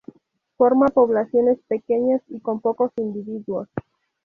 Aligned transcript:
Forma 0.57 0.87
poblaciones 0.87 1.59
pequeñas 1.67 2.23
y 2.27 2.39
con 2.39 2.59
pocos 2.59 2.91
individuos. 2.97 3.69